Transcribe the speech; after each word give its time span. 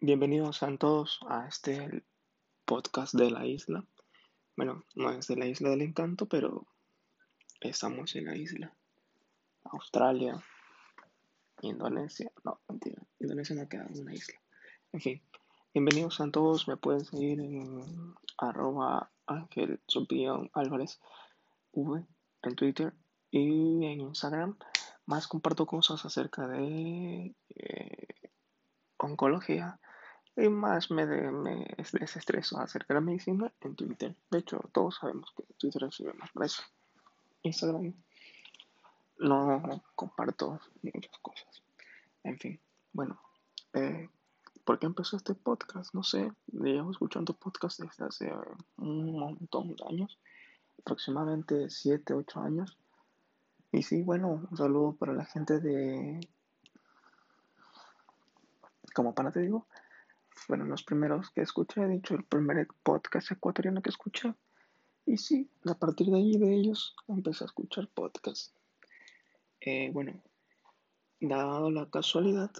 Bienvenidos 0.00 0.62
a 0.62 0.76
todos 0.76 1.18
a 1.28 1.48
este 1.48 2.04
podcast 2.64 3.14
de 3.14 3.32
la 3.32 3.44
isla. 3.46 3.84
Bueno, 4.56 4.84
no 4.94 5.10
es 5.10 5.26
de 5.26 5.34
la 5.34 5.46
isla 5.46 5.70
del 5.70 5.82
encanto, 5.82 6.26
pero 6.26 6.68
estamos 7.60 8.14
en 8.14 8.26
la 8.26 8.36
isla. 8.36 8.72
Australia, 9.64 10.40
Indonesia. 11.62 12.30
No, 12.44 12.60
mentira. 12.68 13.02
Indonesia 13.18 13.56
no 13.56 13.68
queda 13.68 13.88
en 13.90 14.00
una 14.00 14.14
isla. 14.14 14.40
En 14.92 15.00
fin, 15.00 15.22
bienvenidos 15.74 16.20
a 16.20 16.30
todos. 16.30 16.68
Me 16.68 16.76
pueden 16.76 17.04
seguir 17.04 17.40
en 17.40 18.14
arroba 18.38 19.10
Ángel 19.26 19.80
Álvarez 20.52 21.00
V 21.72 22.06
en 22.44 22.54
Twitter 22.54 22.94
y 23.32 23.84
en 23.84 24.00
Instagram. 24.02 24.56
Más 25.06 25.26
comparto 25.26 25.66
cosas 25.66 26.04
acerca 26.04 26.46
de 26.46 27.34
eh, 27.48 28.30
oncología 28.98 29.80
y 30.38 30.48
más 30.48 30.90
me, 30.90 31.04
me 31.04 31.66
desestreso 31.92 32.58
acerca 32.60 32.94
de 32.94 33.00
la 33.00 33.06
medicina 33.06 33.52
en 33.60 33.74
Twitter. 33.74 34.14
De 34.30 34.38
hecho, 34.38 34.60
todos 34.72 34.96
sabemos 35.00 35.32
que 35.36 35.42
Twitter 35.58 35.92
sirve 35.92 36.12
más 36.14 36.30
para. 36.32 36.62
Instagram 37.42 37.92
no 39.18 39.82
comparto 39.94 40.60
muchas 40.82 41.18
cosas. 41.20 41.62
En 42.22 42.38
fin, 42.38 42.60
bueno, 42.92 43.20
eh, 43.72 44.08
¿por 44.64 44.78
qué 44.78 44.86
empezó 44.86 45.16
este 45.16 45.34
podcast? 45.34 45.94
No 45.94 46.02
sé, 46.02 46.32
llevo 46.52 46.90
escuchando 46.90 47.32
podcast 47.32 47.80
desde 47.80 48.04
hace 48.04 48.32
un 48.76 49.18
montón 49.18 49.74
de 49.74 49.84
años, 49.88 50.18
aproximadamente 50.78 51.68
7, 51.70 52.14
8 52.14 52.40
años. 52.40 52.76
Y 53.72 53.82
sí, 53.82 54.02
bueno, 54.02 54.46
un 54.50 54.56
saludo 54.56 54.92
para 54.92 55.12
la 55.12 55.24
gente 55.24 55.60
de... 55.60 56.20
Como 58.94 59.14
pana 59.14 59.30
te 59.30 59.40
digo, 59.40 59.66
fueron 60.38 60.68
los 60.68 60.82
primeros 60.82 61.30
que 61.30 61.42
escuché, 61.42 61.80
de 61.82 61.96
hecho 61.96 62.14
el 62.14 62.24
primer 62.24 62.66
podcast 62.82 63.32
ecuatoriano 63.32 63.82
que 63.82 63.90
escuché. 63.90 64.34
Y 65.04 65.16
sí, 65.16 65.50
a 65.64 65.74
partir 65.74 66.08
de 66.08 66.18
ahí 66.18 66.38
de 66.38 66.54
ellos 66.54 66.94
empecé 67.08 67.44
a 67.44 67.46
escuchar 67.46 67.88
podcast. 67.88 68.54
Eh, 69.60 69.90
bueno, 69.92 70.22
dado 71.20 71.70
la 71.70 71.88
casualidad, 71.90 72.50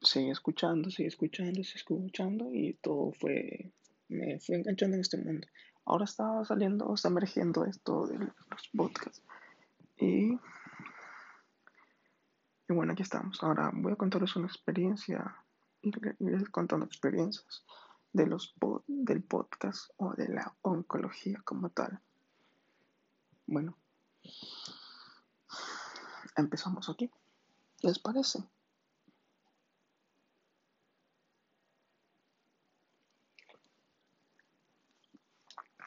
seguí 0.00 0.30
escuchando, 0.30 0.90
seguí 0.90 1.08
escuchando, 1.08 1.62
seguí 1.62 1.76
escuchando 1.76 2.50
y 2.52 2.74
todo 2.74 3.12
fue, 3.12 3.72
me 4.08 4.40
fue 4.40 4.56
enganchando 4.56 4.96
en 4.96 5.00
este 5.00 5.18
mundo. 5.18 5.46
Ahora 5.84 6.04
está 6.04 6.44
saliendo, 6.44 6.94
está 6.94 7.08
emergiendo 7.08 7.64
esto 7.64 8.06
de 8.06 8.18
los 8.18 8.68
podcasts. 8.74 9.22
Y, 9.96 10.32
y 12.68 12.72
bueno, 12.72 12.92
aquí 12.92 13.02
estamos. 13.02 13.42
Ahora 13.42 13.70
voy 13.74 13.92
a 13.92 13.96
contarles 13.96 14.34
una 14.36 14.46
experiencia 14.46 15.41
ir 15.82 16.50
contando 16.50 16.86
experiencias 16.86 17.64
de 18.12 18.26
los 18.26 18.54
del 18.86 19.22
podcast 19.22 19.90
o 19.96 20.12
de 20.14 20.28
la 20.28 20.54
oncología 20.62 21.40
como 21.44 21.70
tal. 21.70 22.00
Bueno, 23.46 23.76
empezamos 26.36 26.88
aquí. 26.88 27.10
¿Les 27.82 27.98
parece? 27.98 28.44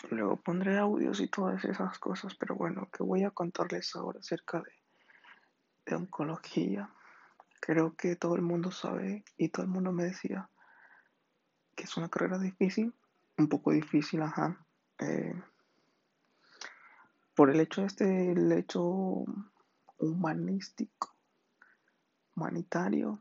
Luego 0.10 0.38
pondré 0.38 0.78
audios 0.78 1.20
y 1.20 1.28
todas 1.28 1.64
esas 1.66 1.98
cosas, 2.00 2.36
pero 2.36 2.56
bueno, 2.56 2.90
que 2.92 3.04
voy 3.04 3.24
a 3.24 3.32
contarles 3.32 3.96
ahora 3.96 4.20
acerca 4.20 4.62
de, 4.62 4.72
de 5.86 5.96
oncología 5.96 6.90
creo 7.60 7.96
que 7.96 8.16
todo 8.16 8.36
el 8.36 8.42
mundo 8.42 8.72
sabe 8.72 9.24
y 9.38 9.50
todo 9.50 9.64
el 9.64 9.72
mundo 9.72 9.92
me 9.92 10.04
decía 10.04 10.50
que 11.76 11.84
es 11.84 11.98
una 11.98 12.10
carrera 12.10 12.40
difícil, 12.40 12.94
un 13.38 13.50
poco 13.50 13.72
difícil, 13.72 14.22
ajá. 14.22 14.66
Eh, 15.00 15.34
por 17.36 17.50
el 17.50 17.60
hecho 17.60 17.84
este, 17.84 18.32
el 18.32 18.52
hecho 18.54 19.26
humanístico, 19.98 21.16
humanitario, 22.36 23.20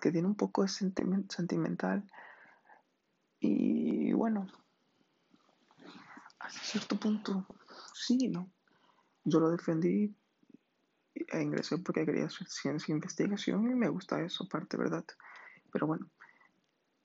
que 0.00 0.12
tiene 0.12 0.28
un 0.28 0.34
poco 0.34 0.62
de 0.62 0.68
sentimental. 0.68 2.10
Y 3.40 4.12
bueno, 4.12 4.46
hasta 6.40 6.60
cierto 6.60 6.98
punto, 6.98 7.46
sí, 7.94 8.28
¿no? 8.28 8.50
Yo 9.24 9.40
lo 9.40 9.50
defendí 9.50 10.14
ingresé 11.32 11.78
porque 11.78 12.04
quería 12.04 12.26
hacer 12.26 12.46
ciencia 12.48 12.92
e 12.92 12.96
investigación 12.96 13.70
y 13.70 13.74
me 13.74 13.88
gusta 13.88 14.20
eso, 14.22 14.48
parte, 14.48 14.76
¿verdad? 14.76 15.04
Pero 15.72 15.86
bueno, 15.86 16.08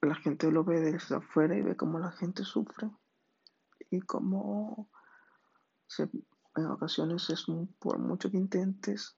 la 0.02 0.16
gente 0.16 0.52
lo 0.52 0.64
ve 0.64 0.80
desde 0.80 1.16
afuera 1.16 1.58
y 1.58 1.62
ve 1.62 1.76
cómo 1.76 2.00
la 2.00 2.12
gente 2.12 2.44
sufre 2.44 2.90
y 3.90 4.02
cómo 4.02 4.90
en 6.56 6.66
ocasiones 6.66 7.30
es 7.30 7.46
por 7.80 8.00
mucho 8.00 8.30
que 8.30 8.38
intentes 8.38 9.16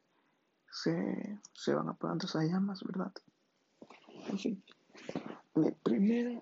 se, 0.69 1.39
se 1.53 1.73
van 1.73 1.89
apagando 1.89 2.25
esas 2.25 2.45
llamas, 2.45 2.83
¿verdad? 2.83 3.13
En 4.27 4.38
fin, 4.38 4.63
la 5.56 5.72
primera 5.72 6.41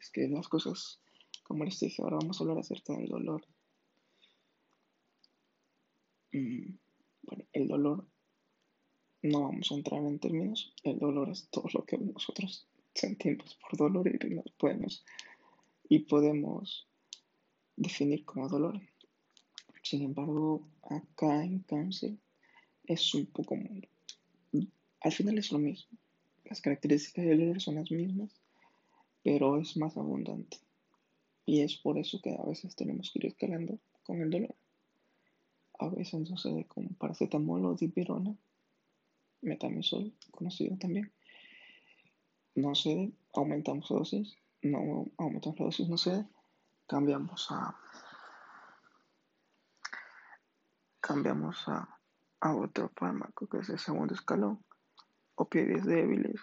es 0.00 0.10
que 0.12 0.28
las 0.28 0.48
cosas, 0.48 1.00
como 1.44 1.64
les 1.64 1.78
dije, 1.78 2.02
ahora 2.02 2.18
vamos 2.20 2.40
a 2.40 2.44
hablar 2.44 2.58
acerca 2.58 2.94
del 2.94 3.08
dolor. 3.08 3.44
Mm. 6.32 6.89
Bueno, 7.22 7.44
el 7.52 7.68
dolor, 7.68 8.06
no 9.22 9.42
vamos 9.42 9.70
a 9.70 9.74
entrar 9.74 10.02
en 10.04 10.18
términos, 10.18 10.72
el 10.82 10.98
dolor 10.98 11.30
es 11.30 11.48
todo 11.50 11.68
lo 11.74 11.84
que 11.84 11.98
nosotros 11.98 12.66
sentimos 12.94 13.56
por 13.60 13.78
dolor 13.78 14.08
y 14.08 14.18
podemos, 14.58 15.04
y 15.88 15.98
podemos 16.00 16.88
definir 17.76 18.24
como 18.24 18.48
dolor. 18.48 18.80
Sin 19.82 20.02
embargo, 20.02 20.68
acá 20.82 21.44
en 21.44 21.60
cáncer 21.60 22.16
es 22.84 23.14
un 23.14 23.26
poco, 23.26 23.56
al 25.00 25.12
final 25.12 25.38
es 25.38 25.52
lo 25.52 25.58
mismo. 25.58 25.98
Las 26.44 26.60
características 26.60 27.24
del 27.24 27.38
dolor 27.38 27.60
son 27.60 27.76
las 27.76 27.90
mismas, 27.90 28.30
pero 29.22 29.60
es 29.60 29.76
más 29.76 29.96
abundante. 29.96 30.58
Y 31.46 31.60
es 31.60 31.76
por 31.76 31.98
eso 31.98 32.20
que 32.20 32.30
a 32.30 32.42
veces 32.44 32.74
tenemos 32.76 33.10
que 33.10 33.20
ir 33.20 33.26
escalando 33.26 33.78
con 34.02 34.20
el 34.20 34.30
dolor. 34.30 34.54
A 35.80 35.88
veces 35.88 36.28
sucede 36.28 36.66
con 36.66 36.88
paracetamol 36.88 37.64
o 37.64 37.74
dipirona, 37.74 38.36
metamisol, 39.40 40.12
conocido 40.30 40.76
también. 40.76 41.10
No 42.54 42.74
cede, 42.74 43.12
aumentamos 43.32 43.90
la 43.90 43.96
dosis, 43.96 44.36
no 44.60 45.06
aumentamos 45.16 45.58
la 45.58 45.64
dosis, 45.64 45.88
no 45.88 45.96
cede, 45.96 46.26
cambiamos 46.86 47.50
a 47.50 47.74
cambiamos 51.00 51.66
a, 51.66 51.98
a 52.40 52.54
otro 52.54 52.90
fármaco 52.94 53.46
que 53.46 53.58
es 53.58 53.70
el 53.70 53.78
segundo 53.78 54.12
escalón, 54.12 54.62
opioides 55.34 55.86
débiles. 55.86 56.42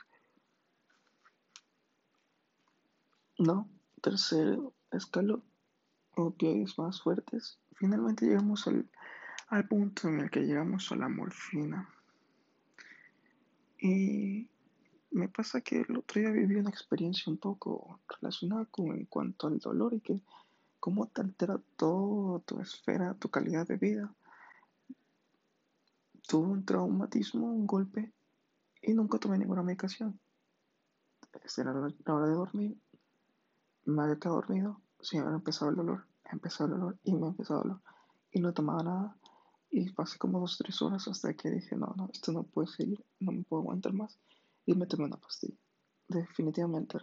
No, 3.38 3.70
tercer 4.02 4.58
escalón, 4.92 5.44
opioides 6.16 6.80
más 6.80 7.04
fuertes. 7.04 7.60
Finalmente 7.76 8.26
llegamos 8.26 8.66
al 8.66 8.90
al 9.48 9.68
punto 9.68 10.10
en 10.10 10.20
el 10.20 10.30
que 10.30 10.42
llegamos 10.42 10.92
a 10.92 10.96
la 10.96 11.08
morfina. 11.08 11.90
Y 13.80 14.48
me 15.12 15.30
pasa 15.30 15.62
que 15.62 15.82
el 15.82 15.98
otro 15.98 16.20
día 16.20 16.32
viví 16.32 16.56
una 16.56 16.70
experiencia 16.70 17.32
un 17.32 17.38
poco 17.38 18.00
relacionada 18.20 18.66
con 18.66 18.92
en 18.92 19.06
cuanto 19.06 19.48
al 19.48 19.60
dolor 19.60 19.94
y 19.94 20.02
que 20.02 20.20
cómo 20.80 21.08
te 21.08 21.22
altera 21.22 21.60
todo 21.76 22.40
tu 22.40 22.60
esfera, 22.60 23.14
tu 23.14 23.30
calidad 23.30 23.68
de 23.68 23.78
vida. 23.78 24.14
Tuve 26.28 26.48
un 26.48 26.66
traumatismo, 26.66 27.48
un 27.48 27.66
golpe 27.66 28.12
y 28.82 28.94
nunca 28.94 29.18
tomé 29.18 29.38
ninguna 29.38 29.64
medicación. 29.64 30.20
Era 31.58 31.72
la 31.74 32.14
hora 32.14 32.28
de 32.28 32.34
dormir, 32.34 32.78
me 33.86 34.04
había 34.04 34.18
quedado 34.18 34.36
dormido, 34.42 34.82
sí, 35.00 35.18
había 35.18 35.36
empezado 35.36 35.72
el 35.72 35.78
dolor, 35.78 36.06
empezó 36.26 36.66
el 36.66 36.72
dolor 36.72 36.98
y 37.04 37.14
me 37.14 37.28
empezó 37.28 37.56
el 37.56 37.70
dolor 37.70 37.82
y 38.32 38.42
no 38.42 38.54
tomaba 38.54 38.84
nada 38.84 39.17
y 39.70 39.92
pasé 39.92 40.18
como 40.18 40.40
dos 40.40 40.58
tres 40.58 40.82
horas 40.82 41.08
hasta 41.08 41.34
que 41.34 41.50
dije, 41.50 41.76
no, 41.76 41.94
no, 41.98 42.10
esto 42.12 42.32
no 42.32 42.44
puede 42.44 42.68
seguir, 42.68 43.04
no 43.20 43.32
me 43.32 43.44
puedo 43.44 43.62
aguantar 43.64 43.94
más. 43.94 44.18
Y 44.66 44.76
me 44.76 44.86
tomé 44.88 45.06
una 45.06 45.18
pastilla. 45.18 45.58
Definitivamente, 46.08 46.98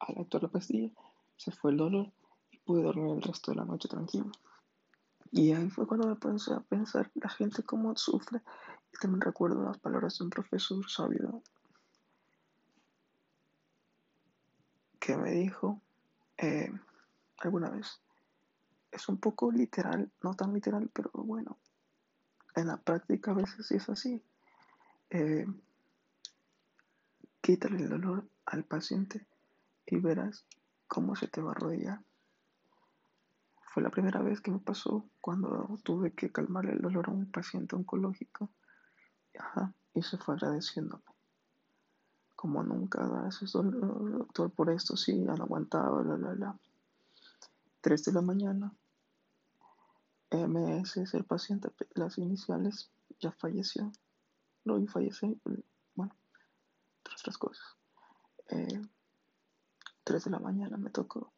al 0.00 0.18
actuar 0.18 0.44
la 0.44 0.48
pastilla, 0.48 0.90
se 1.36 1.52
fue 1.52 1.72
el 1.72 1.78
dolor 1.78 2.12
y 2.50 2.58
pude 2.58 2.82
dormir 2.82 3.14
el 3.14 3.22
resto 3.22 3.50
de 3.50 3.56
la 3.56 3.64
noche 3.64 3.88
tranquilo. 3.88 4.30
Y 5.32 5.52
ahí 5.52 5.70
fue 5.70 5.86
cuando 5.86 6.08
me 6.08 6.16
pensé 6.16 6.52
a 6.52 6.60
pensar 6.60 7.10
la 7.14 7.28
gente 7.28 7.62
cómo 7.62 7.96
sufre. 7.96 8.42
Y 8.92 8.98
también 8.98 9.20
recuerdo 9.20 9.62
las 9.62 9.78
palabras 9.78 10.18
de 10.18 10.24
un 10.24 10.30
profesor 10.30 10.88
sabio 10.90 11.42
que 14.98 15.16
me 15.16 15.30
dijo 15.30 15.80
eh, 16.36 16.70
alguna 17.38 17.70
vez, 17.70 18.00
es 18.92 19.08
un 19.08 19.18
poco 19.18 19.50
literal, 19.50 20.10
no 20.22 20.34
tan 20.34 20.52
literal, 20.52 20.90
pero 20.92 21.10
bueno, 21.12 21.58
en 22.54 22.66
la 22.66 22.76
práctica 22.76 23.30
a 23.30 23.34
veces 23.34 23.66
sí 23.66 23.76
es 23.76 23.88
así. 23.88 24.22
Eh, 25.10 25.46
quítale 27.40 27.78
el 27.78 27.88
dolor 27.88 28.24
al 28.46 28.64
paciente 28.64 29.26
y 29.86 29.96
verás 29.96 30.44
cómo 30.88 31.16
se 31.16 31.28
te 31.28 31.40
va 31.40 31.50
a 31.50 31.52
arrodillar. 31.52 32.00
Fue 33.72 33.82
la 33.82 33.90
primera 33.90 34.20
vez 34.20 34.40
que 34.40 34.50
me 34.50 34.58
pasó 34.58 35.04
cuando 35.20 35.78
tuve 35.84 36.12
que 36.12 36.32
calmarle 36.32 36.72
el 36.72 36.82
dolor 36.82 37.08
a 37.08 37.12
un 37.12 37.30
paciente 37.30 37.76
oncológico. 37.76 38.50
Ajá, 39.38 39.72
y 39.94 40.02
se 40.02 40.18
fue 40.18 40.34
agradeciéndome. 40.34 41.04
Como 42.34 42.62
nunca, 42.62 43.06
gracias 43.06 43.52
doctor 43.52 44.50
por 44.50 44.70
esto, 44.70 44.96
sí, 44.96 45.24
han 45.28 45.40
aguantado, 45.40 46.02
bla, 46.02 46.16
bla, 46.16 46.32
bla. 46.32 46.58
3 47.80 48.04
de 48.04 48.12
la 48.12 48.20
mañana, 48.22 48.72
MS 50.30 50.96
es 50.98 51.14
el 51.14 51.24
paciente, 51.24 51.70
las 51.94 52.18
iniciales, 52.18 52.90
ya 53.18 53.32
falleció. 53.32 53.90
No, 54.64 54.78
y 54.78 54.86
falleció, 54.86 55.36
bueno, 55.94 56.14
otras 57.00 57.38
cosas. 57.38 57.76
Eh, 58.48 58.80
3 60.04 60.24
de 60.24 60.30
la 60.30 60.38
mañana 60.38 60.76
me 60.76 60.90
tocó. 60.90 61.32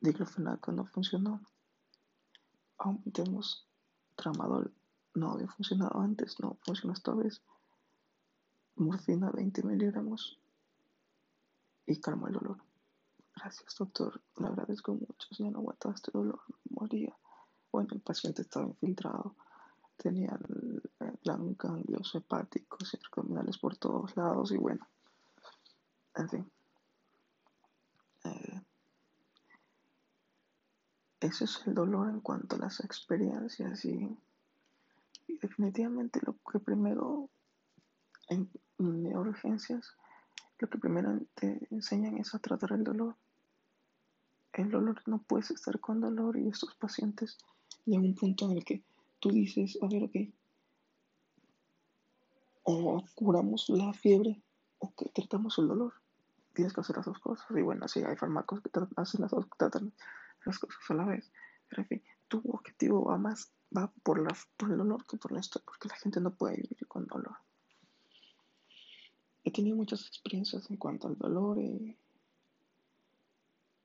Diclofenaco 0.00 0.72
no 0.72 0.86
funcionó. 0.86 1.42
Aumentemos 2.78 3.66
tramadol. 4.14 4.72
No 5.14 5.32
había 5.32 5.48
funcionado 5.48 6.00
antes, 6.00 6.38
no 6.40 6.56
funcionó 6.62 6.94
esta 6.94 7.14
vez. 7.14 7.42
Morfina 8.76 9.30
20 9.30 9.62
miligramos. 9.64 10.38
Y 11.86 12.00
calmó 12.00 12.28
el 12.28 12.34
dolor. 12.34 12.58
Gracias, 13.34 13.74
doctor. 13.78 14.22
Le 14.38 14.46
agradezco 14.46 14.94
mucho. 14.94 15.28
Ya 15.30 15.50
no 15.50 15.58
aguantaba 15.58 15.94
este 15.94 16.10
dolor. 16.12 16.40
Moría. 16.70 17.14
El 17.90 18.00
paciente 18.00 18.42
estaba 18.42 18.66
infiltrado. 18.66 19.34
Tenía 19.96 20.38
ganglios 21.24 22.14
hepáticos 22.14 22.94
y 22.94 22.98
abdominales 23.04 23.58
por 23.58 23.76
todos 23.76 24.16
lados. 24.16 24.52
Y 24.52 24.56
bueno, 24.56 24.86
en 26.14 26.28
fin. 26.28 26.52
Eh, 28.24 28.62
ese 31.20 31.44
es 31.44 31.62
el 31.66 31.74
dolor 31.74 32.08
en 32.08 32.20
cuanto 32.20 32.56
a 32.56 32.58
las 32.58 32.80
experiencias 32.80 33.84
y, 33.84 34.16
definitivamente 35.40 36.20
lo 36.26 36.34
que 36.50 36.58
primero 36.58 37.30
en 38.28 38.50
neurociencias 38.78 39.94
lo 40.60 40.68
que 40.68 40.78
primero 40.78 41.18
te 41.34 41.66
enseñan 41.70 42.18
es 42.18 42.34
a 42.34 42.38
tratar 42.38 42.72
el 42.72 42.84
dolor. 42.84 43.16
El 44.52 44.70
dolor 44.70 45.00
no 45.06 45.18
puedes 45.22 45.50
estar 45.50 45.80
con 45.80 46.00
dolor 46.00 46.36
y 46.36 46.48
estos 46.48 46.74
pacientes 46.74 47.38
llegan 47.86 48.04
a 48.04 48.08
un 48.08 48.14
punto 48.14 48.50
en 48.50 48.56
el 48.56 48.64
que 48.64 48.82
tú 49.18 49.30
dices, 49.30 49.78
a 49.82 49.88
ver, 49.88 50.04
ok, 50.04 50.16
o 52.62 53.04
curamos 53.14 53.68
la 53.68 53.92
fiebre 53.92 54.40
o 54.78 54.94
que 54.94 55.06
tratamos 55.10 55.58
el 55.58 55.68
dolor 55.68 55.92
tienes 56.54 56.72
que 56.72 56.80
hacer 56.80 56.96
las 56.96 57.06
dos 57.06 57.18
cosas. 57.18 57.46
Y 57.50 57.62
bueno, 57.62 57.86
sí, 57.88 58.00
hay 58.00 58.16
fármacos 58.16 58.60
que 58.60 58.70
hacen 58.96 59.22
las 59.22 59.30
dos, 59.30 59.46
tratan 59.56 59.92
las 60.44 60.58
cosas 60.58 60.78
a 60.88 60.94
la 60.94 61.04
vez. 61.04 61.32
Pero 61.68 61.82
en 61.82 61.88
fin, 61.88 62.02
tu 62.28 62.42
objetivo 62.50 63.04
va 63.04 63.18
más, 63.18 63.50
va 63.76 63.92
por, 64.02 64.20
la, 64.20 64.36
por 64.56 64.70
el 64.70 64.78
dolor 64.78 65.06
que 65.06 65.16
por 65.16 65.32
la 65.32 65.40
historia, 65.40 65.64
porque 65.64 65.88
la 65.88 65.96
gente 65.96 66.20
no 66.20 66.34
puede 66.34 66.56
vivir 66.56 66.86
con 66.88 67.06
dolor. 67.06 67.36
He 69.44 69.50
tenido 69.50 69.76
muchas 69.76 70.06
experiencias 70.06 70.70
en 70.70 70.76
cuanto 70.76 71.08
al 71.08 71.16
dolor 71.16 71.58
y, 71.58 71.96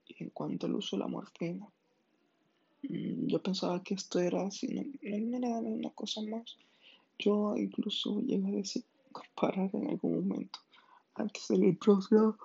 en 0.07 0.29
cuanto 0.31 0.67
al 0.67 0.75
uso 0.75 0.97
de 0.97 1.01
la 1.01 1.07
morfina. 1.07 1.67
Mm, 2.89 3.27
yo 3.27 3.41
pensaba 3.41 3.81
que 3.83 3.95
esto 3.95 4.19
era 4.19 4.45
así, 4.45 4.67
no, 4.67 5.37
era 5.37 5.49
una 5.59 5.89
cosa 5.91 6.21
más. 6.21 6.57
Yo 7.17 7.55
incluso 7.57 8.21
llegué 8.21 8.47
a 8.49 8.55
decir 8.57 8.83
comparar 9.11 9.69
en 9.73 9.89
algún 9.89 10.27
momento 10.27 10.59
antes 11.15 11.47
del 11.47 11.77
próximo 11.77 12.37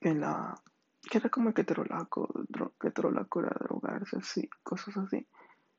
que 0.00 0.14
la 0.14 0.54
que 1.08 1.18
era 1.18 1.30
como 1.30 1.48
el 1.48 1.54
keterolaco, 1.54 2.28
keterolaco 2.80 3.40
era 3.40 3.56
drogarse 3.60 4.16
así, 4.16 4.48
cosas 4.62 4.96
así. 4.96 5.26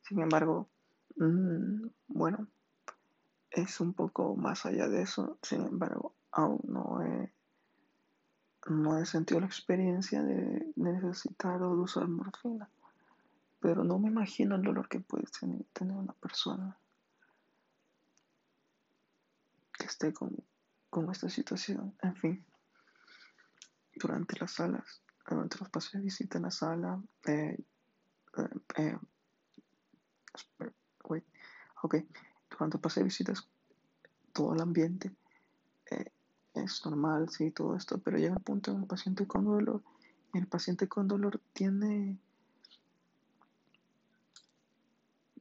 Sin 0.02 0.22
embargo, 0.22 0.70
mmm, 1.18 1.88
bueno, 2.08 2.48
es 3.52 3.82
un 3.82 3.94
poco 3.94 4.36
más 4.36 4.66
allá 4.66 4.88
de 4.88 5.02
eso. 5.02 5.38
Sin 5.42 5.66
embargo, 5.66 6.16
aún 6.32 6.62
no 6.64 7.02
he, 7.04 7.32
no 8.66 8.98
he 8.98 9.06
sentido 9.06 9.40
la 9.40 9.48
experiencia 9.48 10.24
de 10.24 10.72
necesitar 10.76 11.62
o 11.62 11.76
de 11.76 11.82
usar 11.82 12.08
morfina. 12.08 12.70
Pero 13.60 13.84
no 13.84 14.00
me 14.00 14.10
imagino 14.10 14.56
el 14.56 14.64
dolor 14.64 14.88
que 14.88 15.00
puede 15.00 15.26
tener 15.74 15.96
una 15.96 16.14
persona 16.14 16.78
esté 19.88 20.14
con, 20.14 20.36
esta 21.12 21.30
situación. 21.30 21.96
En 22.02 22.16
fin, 22.16 22.46
durante 23.96 24.40
las 24.40 24.52
salas, 24.52 25.02
durante 25.28 25.58
los 25.60 25.70
pasos 25.70 25.94
de 25.94 26.02
visita 26.02 26.38
en 26.38 26.44
la 26.44 26.52
sala, 26.52 27.02
eh, 27.28 27.58
eh, 28.38 28.50
eh 28.78 28.98
ok, 31.82 31.96
durante 32.50 32.80
paseo 32.80 33.02
de 33.02 33.06
visitas, 33.06 33.48
todo 34.34 34.54
el 34.54 34.62
ambiente 34.62 35.16
eh, 35.92 36.12
es 36.64 36.86
normal, 36.86 37.30
sí, 37.30 37.52
todo 37.52 37.76
esto, 37.76 37.98
pero 38.00 38.18
llega 38.18 38.36
el 38.36 38.44
punto 38.44 38.72
en 38.72 38.82
el 38.82 38.88
paciente 38.88 39.28
con 39.28 39.46
dolor, 39.46 39.82
el 40.34 40.48
paciente 40.48 40.88
con 40.88 41.08
dolor 41.08 41.40
tiene 41.54 42.20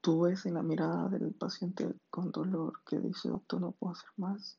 Tú 0.07 0.21
ves 0.21 0.47
en 0.47 0.55
la 0.55 0.63
mirada 0.63 1.09
del 1.09 1.33
paciente 1.33 1.93
con 2.11 2.31
dolor 2.31 2.81
que 2.87 3.01
dice, 3.01 3.29
doctor, 3.29 3.61
no 3.61 3.73
puedo 3.73 3.93
hacer 3.93 4.09
más, 4.17 4.57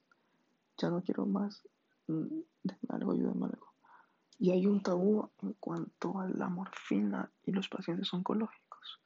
ya 0.78 0.90
no 0.90 1.02
quiero 1.02 1.26
más, 1.26 1.66
mm, 2.08 2.42
déme 2.64 2.80
algo, 2.90 3.14
ayúdame 3.14 3.46
algo. 3.46 3.74
Y 4.40 4.52
hay 4.52 4.66
un 4.66 4.84
tabú 4.84 5.30
en 5.42 5.54
cuanto 5.54 6.20
a 6.20 6.28
la 6.28 6.50
morfina 6.50 7.32
y 7.46 7.54
los 7.54 7.70
pacientes 7.70 8.14
oncológicos. 8.14 9.00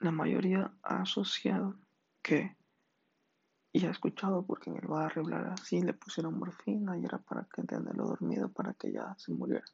La 0.00 0.10
mayoría 0.10 0.72
ha 0.82 1.02
asociado 1.02 1.76
que, 2.20 2.56
y 3.76 3.84
ha 3.84 3.90
escuchado 3.90 4.42
porque 4.42 4.70
en 4.70 4.76
el 4.76 4.86
barrio 4.86 5.22
hablar 5.22 5.48
así, 5.48 5.82
le 5.82 5.92
pusieron 5.92 6.38
morfina 6.38 6.96
y 6.96 7.04
era 7.04 7.18
para 7.18 7.44
que 7.44 7.62
tenerlo 7.62 8.06
dormido, 8.06 8.48
para 8.48 8.72
que 8.72 8.90
ya 8.90 9.14
se 9.18 9.32
muriera. 9.32 9.66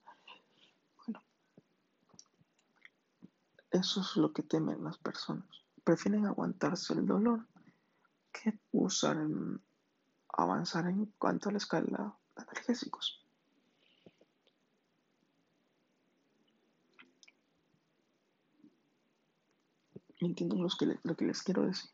Eso 3.71 4.01
es 4.01 4.17
lo 4.17 4.33
que 4.33 4.43
temen 4.43 4.83
las 4.83 4.99
personas. 4.99 5.47
Prefieren 5.85 6.27
aguantarse 6.27 6.95
el 6.95 7.07
dolor 7.07 7.47
que 8.33 8.59
usar 8.73 9.19
en 9.19 9.63
avanzar 10.31 10.89
en 10.89 11.07
cuanto 11.17 11.49
a 11.49 11.53
la 11.53 11.59
escala 11.59 11.87
de 12.35 12.43
analgésicos. 12.43 13.25
¿Me 20.21 20.27
entienden 20.27 20.61
lo 21.05 21.17
que 21.17 21.25
les 21.25 21.43
quiero 21.45 21.63
decir? 21.63 21.89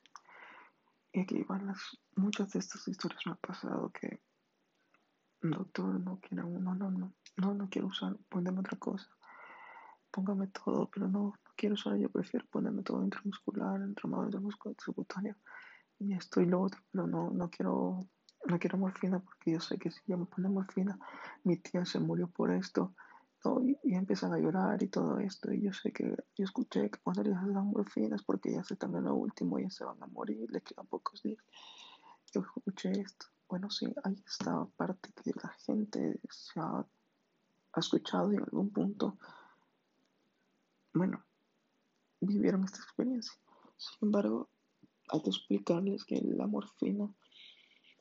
Las, 1.49 1.99
muchas 2.19 2.53
de 2.53 2.59
estas 2.59 2.87
historias 2.89 3.21
me 3.27 3.33
ha 3.33 3.37
pasado 3.37 3.91
que, 3.91 4.21
doctor, 5.41 6.01
no 6.01 6.19
quiero, 6.21 6.45
no, 6.49 6.75
no, 6.75 6.91
no, 6.91 7.13
no, 7.37 7.55
no 7.55 7.69
quiero 7.69 7.89
usar, 7.89 8.17
poneme 8.29 8.61
otra 8.61 8.79
cosa, 8.79 9.09
póngame 10.11 10.49
todo, 10.49 10.91
pero 10.91 11.09
no, 11.09 11.35
quiero 11.57 11.75
usar, 11.75 11.97
yo 11.97 12.11
prefiero 12.11 12.47
ponerme 12.47 12.83
todo 12.83 13.03
intramuscular, 13.03 13.81
entramado 13.81 14.25
intramuscular, 14.25 14.77
subcutáneo 14.79 15.37
y 15.99 16.13
esto 16.13 16.41
y 16.41 16.47
lo 16.47 16.63
otro, 16.63 16.81
pero 16.93 17.07
no, 17.07 17.31
no 17.31 17.51
quiero 17.51 18.09
no 18.47 18.59
quiero 18.59 18.79
morfina 18.79 19.19
porque 19.19 19.53
yo 19.53 19.61
sé 19.61 19.79
que 19.79 19.91
si 19.91 20.01
ya 20.07 20.17
me 20.17 20.27
pone 20.27 20.49
morfina, 20.49 20.99
mi 21.45 21.57
tía 21.57 21.85
se 21.85 21.99
murió 21.99 22.29
por 22.29 22.53
esto, 22.53 22.95
y, 23.85 23.95
empiezan 23.95 24.33
a 24.33 24.39
llorar 24.39 24.83
y 24.83 24.89
todo 24.89 25.19
esto, 25.19 25.53
y 25.53 25.63
yo 25.63 25.73
sé 25.73 25.93
que 25.93 26.05
yo 26.37 26.45
escuché 26.45 26.91
que 26.91 26.99
cuando 26.99 27.23
les 27.23 27.35
dan 27.35 27.67
morfinas 27.67 28.23
porque 28.23 28.53
ya 28.53 28.65
se 28.65 28.75
están 28.75 28.95
en 28.97 29.05
lo 29.05 29.15
último, 29.15 29.59
ya 29.59 29.71
se 29.71 29.85
van 29.85 30.03
a 30.03 30.07
morir, 30.07 30.51
le 30.51 30.61
quedan 30.61 30.87
pocos 30.87 31.23
días. 31.23 31.43
Yo 32.33 32.43
escuché 32.43 32.91
esto. 32.93 33.27
Bueno, 33.49 33.71
sí, 33.71 33.87
hay 34.05 34.23
esta 34.27 34.67
parte 34.77 35.11
que 35.13 35.33
la 35.43 35.49
gente 35.65 36.21
se 36.31 36.61
ha, 36.61 36.85
ha 37.73 37.81
escuchado 37.81 38.31
en 38.33 38.41
algún 38.41 38.71
punto, 38.71 39.17
bueno, 40.93 41.25
vivieron 42.21 42.65
esta 42.65 42.79
experiencia. 42.79 43.33
Sin 43.77 44.09
embargo, 44.09 44.51
hay 45.09 45.23
que 45.23 45.31
explicarles 45.31 46.05
que 46.05 46.21
la 46.21 46.47
morfina, 46.47 47.09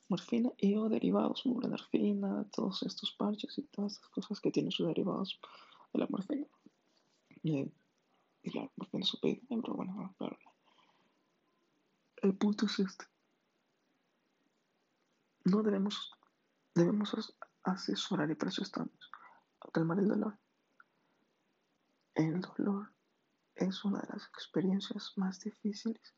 morfina 0.10 0.52
y 0.58 0.76
o 0.76 0.90
derivados, 0.90 1.44
buprenorfina, 1.46 2.46
todos 2.52 2.84
estos 2.84 3.12
parches 3.12 3.58
y 3.58 3.64
todas 3.64 3.94
estas 3.94 4.10
cosas 4.10 4.42
que 4.42 4.52
tienen 4.52 4.72
sus 4.72 4.88
derivados 4.88 5.40
de 5.94 6.00
la 6.00 6.08
morfina. 6.10 6.48
Eh, 7.44 7.72
y 8.44 8.52
la 8.52 8.70
morfina 8.76 9.06
pero 9.22 9.74
bueno, 9.74 10.14
claro. 10.18 10.38
El 12.22 12.36
punto 12.36 12.66
es 12.66 12.80
este. 12.80 13.06
No 15.50 15.64
debemos, 15.64 16.12
debemos 16.76 17.38
asesorar 17.64 18.30
y 18.30 18.36
para 18.36 18.50
eso 18.50 18.64
estamos, 18.64 19.12
calmar 19.72 19.98
el 20.00 20.10
dolor. 20.10 20.38
El 22.16 22.42
dolor 22.42 22.92
es 23.56 23.86
una 23.86 24.02
de 24.02 24.08
las 24.10 24.28
experiencias 24.28 25.14
más 25.16 25.40
difíciles. 25.40 26.16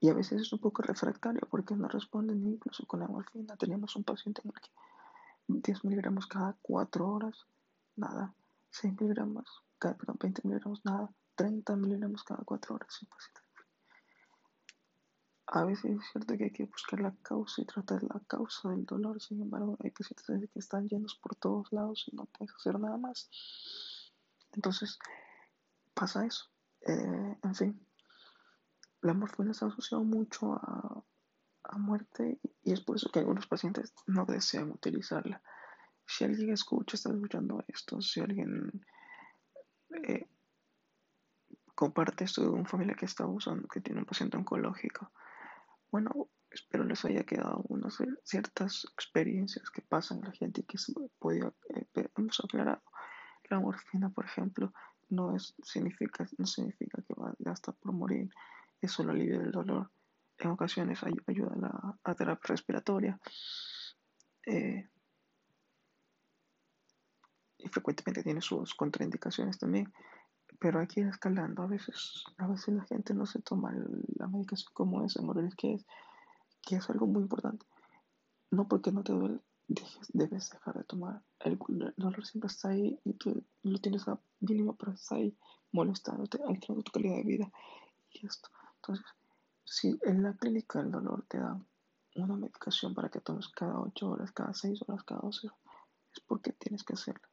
Y 0.00 0.08
a 0.08 0.14
veces 0.14 0.40
es 0.40 0.52
un 0.54 0.60
poco 0.60 0.80
refractario 0.82 1.46
porque 1.50 1.74
no 1.74 1.86
responden 1.88 2.46
incluso 2.46 2.86
con 2.86 3.00
la 3.00 3.08
morfina. 3.08 3.56
Teníamos 3.56 3.94
un 3.96 4.04
paciente 4.04 4.40
en 4.42 4.52
el 4.54 4.60
que 4.60 4.70
10 5.48 5.84
miligramos 5.84 6.26
cada 6.26 6.56
4 6.62 7.08
horas, 7.08 7.46
nada. 7.96 8.34
6 8.70 8.98
miligramos, 8.98 9.64
cada, 9.78 9.96
perdón, 9.96 10.16
20 10.18 10.42
miligramos, 10.44 10.82
nada. 10.82 11.10
30 11.34 11.76
miligramos 11.76 12.24
cada 12.24 12.42
4 12.42 12.74
horas. 12.74 13.06
A 15.48 15.64
veces 15.64 15.92
es 15.92 16.10
cierto 16.10 16.36
que 16.36 16.44
hay 16.44 16.52
que 16.52 16.64
buscar 16.64 17.00
la 17.00 17.14
causa 17.22 17.62
y 17.62 17.66
tratar 17.66 18.02
la 18.02 18.20
causa 18.26 18.70
del 18.70 18.84
dolor. 18.84 19.20
Sin 19.22 19.40
embargo, 19.40 19.76
hay 19.82 19.90
pacientes 19.90 20.50
que 20.50 20.58
están 20.58 20.88
llenos 20.88 21.14
por 21.16 21.36
todos 21.36 21.72
lados 21.72 22.04
y 22.08 22.16
no 22.16 22.26
puedes 22.26 22.54
hacer 22.56 22.78
nada 22.80 22.96
más. 22.96 23.30
Entonces, 24.52 24.98
pasa 25.94 26.26
eso. 26.26 26.50
Eh, 26.80 27.38
en 27.42 27.54
fin, 27.54 27.86
la 29.02 29.14
morfina 29.14 29.52
está 29.52 29.66
asociada 29.66 30.02
mucho 30.02 30.54
a, 30.54 31.04
a, 31.64 31.78
muerte 31.78 32.40
y 32.62 32.72
es 32.72 32.80
por 32.80 32.96
eso 32.96 33.10
que 33.10 33.20
algunos 33.20 33.46
pacientes 33.46 33.94
no 34.06 34.24
desean 34.24 34.70
utilizarla. 34.70 35.42
Si 36.06 36.24
alguien 36.24 36.52
escucha, 36.52 36.96
está 36.96 37.10
escuchando 37.10 37.64
esto, 37.68 38.00
si 38.00 38.20
alguien 38.20 38.84
eh, 40.06 40.28
comparte 41.74 42.24
esto 42.24 42.42
de 42.42 42.48
una 42.48 42.68
familia 42.68 42.94
que 42.94 43.06
está 43.06 43.26
usando, 43.26 43.68
que 43.68 43.80
tiene 43.80 44.00
un 44.00 44.06
paciente 44.06 44.36
oncológico, 44.36 45.12
bueno, 45.90 46.28
espero 46.50 46.84
les 46.84 47.04
haya 47.04 47.24
quedado 47.24 47.64
unas 47.68 47.98
ciertas 48.24 48.86
experiencias 48.92 49.70
que 49.70 49.82
pasan 49.82 50.20
la 50.22 50.32
gente 50.32 50.62
y 50.62 50.64
que 50.64 50.78
podía, 51.18 51.52
eh, 51.74 52.08
hemos 52.16 52.40
aclarado. 52.40 52.82
La 53.48 53.60
morfina, 53.60 54.10
por 54.10 54.24
ejemplo, 54.24 54.72
no, 55.08 55.36
es, 55.36 55.54
significa, 55.62 56.26
no 56.38 56.46
significa 56.46 57.02
que 57.02 57.14
va 57.14 57.34
a 57.44 57.52
estar 57.52 57.74
por 57.74 57.92
morir 57.92 58.28
es 58.80 58.92
solo 58.92 59.12
alivio 59.12 59.40
del 59.40 59.52
dolor. 59.52 59.90
En 60.38 60.50
ocasiones 60.50 61.02
ayuda 61.02 61.54
a 61.54 61.58
la 61.58 61.98
a 62.04 62.14
terapia 62.14 62.48
respiratoria. 62.48 63.18
Eh, 64.46 64.88
y 67.58 67.68
frecuentemente 67.68 68.22
tiene 68.22 68.40
sus 68.40 68.74
contraindicaciones 68.74 69.58
también. 69.58 69.92
Pero 70.58 70.80
hay 70.80 70.86
que 70.86 71.00
ir 71.00 71.06
escalando. 71.06 71.62
A 71.62 71.66
veces, 71.66 72.24
a 72.38 72.46
veces 72.46 72.74
la 72.74 72.84
gente 72.84 73.14
no 73.14 73.26
se 73.26 73.40
toma 73.40 73.72
la 74.16 74.26
medicación 74.26 74.70
como 74.72 75.04
es, 75.04 75.16
en 75.16 75.50
que 75.50 75.74
es, 75.74 75.86
que 76.62 76.76
es 76.76 76.90
algo 76.90 77.06
muy 77.06 77.22
importante. 77.22 77.66
No 78.50 78.66
porque 78.68 78.92
no 78.92 79.02
te 79.02 79.12
duele, 79.12 79.40
debes 80.12 80.50
dejar 80.50 80.78
de 80.78 80.84
tomar. 80.84 81.22
El, 81.40 81.58
dolor 81.96 82.24
siempre 82.24 82.48
está 82.48 82.70
ahí 82.70 82.98
y 83.04 83.14
tú 83.14 83.42
lo 83.62 83.78
tienes 83.78 84.06
a 84.08 84.18
mínimo, 84.40 84.76
pero 84.76 84.92
está 84.92 85.16
ahí 85.16 85.36
molestándote, 85.72 86.38
alterando 86.46 86.82
tu 86.82 86.92
calidad 86.92 87.16
de 87.16 87.24
vida. 87.24 87.52
Y 88.10 88.26
esto 88.26 88.48
entonces, 88.86 89.06
si 89.64 89.98
en 90.02 90.22
la 90.22 90.34
clínica 90.34 90.80
el 90.80 90.92
dolor 90.92 91.24
te 91.28 91.38
da 91.38 91.60
una 92.14 92.36
medicación 92.36 92.94
para 92.94 93.08
que 93.08 93.20
tomes 93.20 93.48
cada 93.48 93.80
8 93.80 94.08
horas, 94.08 94.30
cada 94.30 94.54
6 94.54 94.80
horas, 94.86 95.02
cada 95.02 95.20
12 95.22 95.48
horas, 95.48 95.58
es 96.14 96.20
porque 96.20 96.52
tienes 96.52 96.84
que 96.84 96.94
hacerlo. 96.94 97.28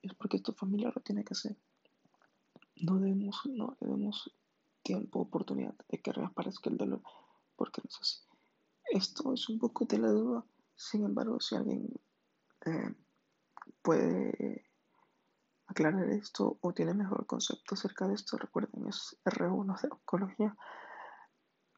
Es 0.00 0.14
porque 0.14 0.38
tu 0.38 0.52
familia 0.52 0.92
lo 0.94 1.00
tiene 1.02 1.24
que 1.24 1.34
hacer. 1.34 1.56
No 2.82 2.98
debemos, 2.98 3.40
no 3.46 3.76
debemos 3.80 4.34
tiempo, 4.82 5.20
oportunidad 5.20 5.74
de 5.88 6.02
que 6.02 6.12
reaparezca 6.12 6.68
el 6.68 6.76
dolor, 6.76 7.00
porque 7.54 7.80
no 7.80 7.88
es 7.88 7.98
así. 8.00 8.18
Esto 8.90 9.32
es 9.32 9.48
un 9.48 9.60
poco 9.60 9.84
de 9.84 9.98
la 9.98 10.08
duda. 10.08 10.44
Sin 10.74 11.04
embargo, 11.04 11.38
si 11.38 11.54
alguien 11.54 11.88
eh, 12.66 12.94
puede 13.82 14.68
aclarar 15.66 16.10
esto 16.10 16.58
o 16.60 16.74
tiene 16.74 16.92
mejor 16.92 17.24
concepto 17.26 17.76
acerca 17.76 18.08
de 18.08 18.14
esto, 18.14 18.36
recuerden, 18.36 18.88
es 18.88 19.16
R1 19.26 19.80
de 19.80 19.88
oncología. 19.88 20.56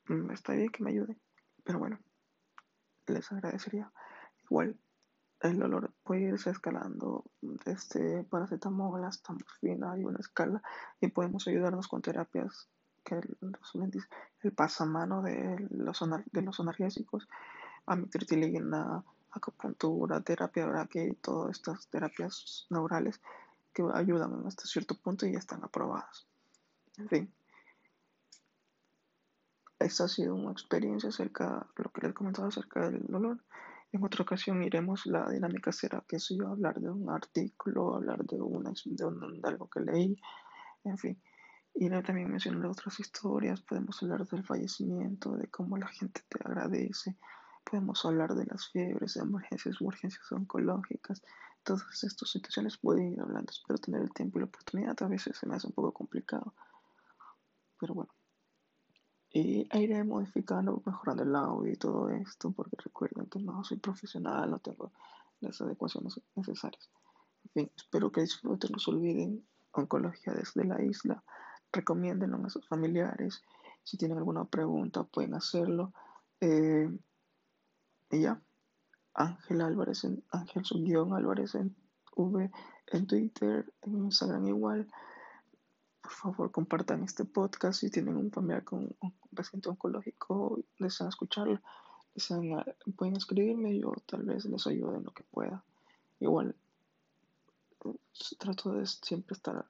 Mm, 0.08 0.30
está 0.30 0.54
bien 0.54 0.70
que 0.70 0.82
me 0.82 0.90
ayude, 0.90 1.20
pero 1.64 1.78
bueno, 1.80 1.98
les 3.08 3.30
agradecería. 3.30 3.92
Igual, 4.44 4.80
el 5.44 5.58
dolor 5.58 5.92
puede 6.02 6.22
irse 6.22 6.50
escalando 6.50 7.24
desde 7.42 8.24
paracetamol 8.24 9.04
hasta 9.04 9.34
morfina, 9.34 9.92
hay 9.92 10.04
una 10.04 10.18
escala 10.18 10.62
y 11.00 11.08
podemos 11.08 11.46
ayudarnos 11.46 11.86
con 11.86 12.00
terapias 12.00 12.68
que 13.04 13.20
el 14.42 14.52
pasamano 14.52 15.20
de 15.20 15.68
los, 15.70 16.02
de 16.32 16.42
los 16.42 16.60
analgésicos, 16.60 17.28
amitriptilina, 17.84 19.04
acupuntura, 19.32 20.22
terapia 20.22 20.64
braque 20.64 21.08
y 21.08 21.14
todas 21.14 21.58
estas 21.58 21.88
terapias 21.88 22.66
neurales 22.70 23.20
que 23.74 23.84
ayudan 23.92 24.46
hasta 24.46 24.64
cierto 24.64 24.94
punto 24.94 25.26
y 25.26 25.32
ya 25.32 25.38
están 25.38 25.62
aprobadas. 25.62 26.26
En 26.96 27.08
fin. 27.08 27.34
Esta 29.78 30.04
ha 30.04 30.08
sido 30.08 30.34
una 30.34 30.52
experiencia 30.52 31.10
acerca 31.10 31.66
lo 31.76 31.90
que 31.90 32.00
les 32.00 32.12
he 32.12 32.14
comentado 32.14 32.48
acerca 32.48 32.88
del 32.88 33.04
dolor. 33.06 33.40
En 33.94 34.02
otra 34.02 34.24
ocasión 34.24 34.60
iremos, 34.60 35.06
la 35.06 35.30
dinámica 35.30 35.70
será 35.70 36.02
que 36.08 36.18
si 36.18 36.36
yo 36.36 36.48
hablar 36.48 36.80
de 36.80 36.90
un 36.90 37.08
artículo, 37.08 37.94
hablar 37.94 38.24
de, 38.24 38.40
una, 38.42 38.72
de, 38.84 39.40
algo 39.44 39.70
que 39.70 39.78
leí, 39.78 40.20
en 40.82 40.98
fin. 40.98 41.22
Y 41.76 41.88
también 42.02 42.28
mencionar 42.28 42.66
otras 42.66 42.98
historias, 42.98 43.60
podemos 43.60 44.02
hablar 44.02 44.26
del 44.26 44.42
fallecimiento, 44.42 45.36
de 45.36 45.46
cómo 45.46 45.76
la 45.76 45.86
gente 45.86 46.22
te 46.28 46.40
agradece, 46.44 47.16
podemos 47.62 48.04
hablar 48.04 48.34
de 48.34 48.46
las 48.46 48.66
fiebres, 48.66 49.14
de 49.14 49.20
emergencias, 49.20 49.80
urgencias 49.80 50.32
oncológicas, 50.32 51.22
todas 51.62 52.02
estas 52.02 52.28
situaciones 52.28 52.76
pueden 52.78 53.12
ir 53.12 53.20
hablando, 53.20 53.52
espero 53.52 53.78
tener 53.78 54.02
el 54.02 54.12
tiempo 54.12 54.38
y 54.38 54.40
la 54.40 54.46
oportunidad, 54.46 55.00
a 55.04 55.06
veces 55.06 55.38
se 55.38 55.46
me 55.46 55.54
hace 55.54 55.68
un 55.68 55.72
poco 55.72 55.92
complicado, 55.92 56.52
pero 57.78 57.94
bueno. 57.94 58.12
Y 59.36 59.66
iré 59.76 60.04
modificando, 60.04 60.80
mejorando 60.86 61.24
el 61.24 61.34
audio 61.34 61.72
y 61.72 61.76
todo 61.76 62.08
esto, 62.08 62.52
porque 62.52 62.76
recuerden 62.78 63.26
que 63.26 63.40
no 63.40 63.64
soy 63.64 63.78
profesional, 63.78 64.48
no 64.48 64.60
tengo 64.60 64.92
las 65.40 65.60
adecuaciones 65.60 66.20
necesarias. 66.36 66.88
En 67.42 67.50
fin, 67.50 67.72
espero 67.76 68.12
que 68.12 68.20
disfruten, 68.20 68.70
no 68.70 68.78
se 68.78 68.92
olviden, 68.92 69.44
oncología 69.72 70.32
desde 70.34 70.64
la 70.64 70.80
isla, 70.80 71.24
recomiéndenlo 71.72 72.46
a 72.46 72.48
sus 72.48 72.64
familiares, 72.68 73.42
si 73.82 73.96
tienen 73.96 74.18
alguna 74.18 74.44
pregunta 74.44 75.02
pueden 75.02 75.34
hacerlo. 75.34 75.92
Eh, 76.40 76.88
y 78.12 78.20
ya, 78.20 78.40
Ángel 79.14 79.62
Álvarez, 79.62 80.06
Ángel 80.30 80.62
Álvarez 81.12 81.56
en 81.56 81.74
V, 82.14 82.52
en 82.86 83.06
Twitter, 83.08 83.74
en 83.82 83.96
Instagram 84.04 84.46
igual 84.46 84.88
por 86.04 86.12
favor 86.12 86.52
compartan 86.52 87.02
este 87.02 87.24
podcast 87.24 87.80
si 87.80 87.90
tienen 87.90 88.16
un 88.16 88.30
familiar 88.30 88.62
con 88.62 88.94
un 89.00 89.12
paciente 89.34 89.70
oncológico 89.70 90.60
desean 90.78 91.08
escucharlo 91.08 91.60
desean, 92.14 92.62
pueden 92.94 93.16
escribirme 93.16 93.78
yo 93.78 93.94
tal 94.04 94.22
vez 94.22 94.44
les 94.44 94.66
ayude 94.66 94.98
en 94.98 95.04
lo 95.04 95.12
que 95.12 95.24
pueda. 95.24 95.64
Igual 96.20 96.54
trato 98.38 98.74
de 98.74 98.86
siempre 98.86 99.34
estar 99.34 99.66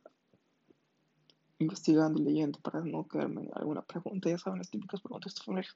investigando 1.58 2.20
y 2.20 2.24
leyendo 2.24 2.58
para 2.60 2.80
no 2.80 3.06
quedarme 3.06 3.42
en 3.42 3.50
alguna 3.54 3.82
pregunta 3.82 4.28
ya 4.28 4.38
saben 4.38 4.58
las 4.58 4.70
típicas 4.70 5.00
preguntas 5.00 5.34
de 5.34 5.66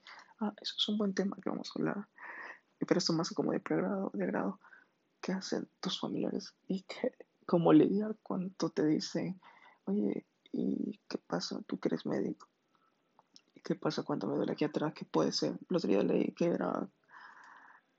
ah 0.41 0.53
eso 0.61 0.75
es 0.77 0.89
un 0.89 0.99
buen 0.99 1.15
tema 1.15 1.37
que 1.43 1.51
vamos 1.51 1.71
a 1.71 1.79
hablar 1.79 2.09
pero 2.79 2.99
esto 2.99 3.13
más 3.13 3.31
como 3.31 3.53
de 3.53 3.61
pregrado 3.61 4.11
de 4.13 4.27
grado 4.27 4.61
qué 5.21 5.33
hacen 5.33 5.69
tus 5.81 6.01
familiares 6.01 6.55
y 6.67 6.83
que, 6.83 7.13
cómo 7.47 7.73
lidiar 7.73 8.17
cuando 8.23 8.71
te 8.71 8.85
dicen 8.87 9.41
oye 9.85 10.27
¿Y 10.53 11.01
qué 11.09 11.19
pasa? 11.19 11.61
Tú 11.67 11.79
que 11.79 11.89
eres 11.89 12.07
médico. 12.07 12.49
¿Y 13.55 13.61
qué 13.61 13.75
pasa 13.75 14.03
cuando 14.03 14.27
me 14.27 14.37
duele 14.37 14.53
aquí 14.53 14.65
atrás? 14.65 14.93
¿Qué 14.95 15.05
puede 15.05 15.33
ser? 15.33 15.59
Los 15.69 15.83
días 15.83 16.05
leí 16.05 16.33
que 16.33 16.47
era 16.47 16.89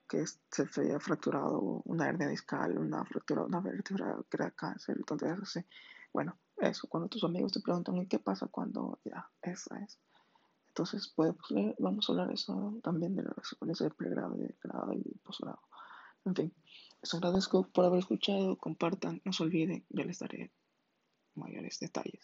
que 0.09 0.25
se 0.25 0.67
había 0.77 0.99
fracturado 0.99 1.83
una 1.85 2.09
hernia 2.09 2.27
discal, 2.27 2.79
una 2.79 3.05
fractura, 3.05 3.43
una 3.43 3.59
vértebra 3.59 4.17
que 4.27 4.37
era 4.37 4.49
cáncer, 4.51 4.97
entonces 4.97 5.37
así. 5.39 5.59
Bueno, 6.11 6.35
eso, 6.57 6.87
cuando 6.87 7.07
tus 7.07 7.23
amigos 7.23 7.51
te 7.51 7.59
preguntan, 7.59 7.95
¿y 7.97 8.07
qué 8.07 8.17
pasa 8.17 8.47
cuando 8.47 8.99
ya, 9.05 9.29
esa 9.43 9.79
es? 9.83 9.99
Entonces, 10.69 11.13
pues, 11.15 11.35
vamos 11.77 12.09
a 12.09 12.11
hablar 12.11 12.31
eso 12.31 12.79
también 12.83 13.15
de 13.15 13.23
los 13.23 13.79
de 13.79 13.89
pregrado, 13.91 14.35
de 14.35 14.55
grado 14.63 14.93
y 14.93 15.03
posgrado. 15.23 15.61
En 16.25 16.35
fin, 16.35 16.53
les 17.01 17.13
agradezco 17.13 17.67
por 17.67 17.85
haber 17.85 17.99
escuchado, 17.99 18.57
compartan, 18.57 19.21
no 19.23 19.31
se 19.31 19.43
olviden, 19.43 19.85
ya 19.89 20.05
les 20.05 20.19
daré 20.19 20.51
mayores 21.35 21.79
detalles. 21.79 22.23